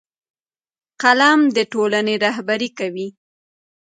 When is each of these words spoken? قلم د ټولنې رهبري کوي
قلم 1.01 1.39
د 1.55 1.57
ټولنې 1.73 2.15
رهبري 2.25 2.69
کوي 2.79 3.07